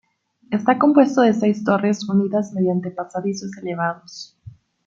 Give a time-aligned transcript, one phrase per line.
[0.49, 4.35] Está compuesto de seis torres unidas mediante pasadizos elevados.